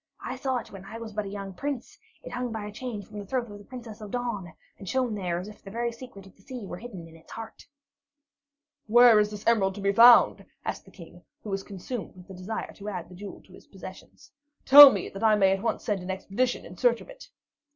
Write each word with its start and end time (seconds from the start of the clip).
I 0.19 0.35
saw 0.35 0.57
it 0.57 0.71
when 0.71 0.83
I 0.85 0.97
was 0.97 1.13
but 1.13 1.25
a 1.25 1.29
young 1.29 1.53
prince; 1.53 1.95
it 2.23 2.31
hung 2.31 2.51
by 2.51 2.65
a 2.65 2.71
chain 2.71 3.03
from 3.03 3.19
the 3.19 3.25
throat 3.27 3.51
of 3.51 3.59
the 3.59 3.63
Princess 3.63 4.01
of 4.01 4.09
the 4.11 4.17
Dawn, 4.17 4.51
and 4.79 4.89
shone 4.89 5.13
there 5.13 5.37
as 5.37 5.47
if 5.47 5.61
the 5.61 5.69
very 5.69 5.91
secret 5.91 6.25
of 6.25 6.35
the 6.35 6.41
sea 6.41 6.65
were 6.65 6.77
hidden 6.79 7.07
in 7.07 7.15
its 7.15 7.31
heart." 7.33 7.67
"Where 8.87 9.19
is 9.19 9.29
this 9.29 9.45
emerald 9.45 9.75
to 9.75 9.81
be 9.81 9.93
found?" 9.93 10.43
asked 10.65 10.85
the 10.85 10.89
King, 10.91 11.23
who 11.43 11.51
was 11.51 11.61
consumed 11.61 12.15
with 12.15 12.27
the 12.27 12.33
desire 12.33 12.73
to 12.73 12.89
add 12.89 13.09
the 13.09 13.15
jewel 13.15 13.41
to 13.43 13.53
his 13.53 13.67
possessions. 13.67 14.31
"Tell 14.65 14.91
me, 14.91 15.07
that 15.09 15.23
I 15.23 15.35
may 15.35 15.51
at 15.51 15.61
once 15.61 15.83
send 15.83 16.01
an 16.01 16.09
expedition 16.09 16.65
in 16.65 16.77
search 16.77 17.01
of 17.01 17.07
it." 17.07 17.29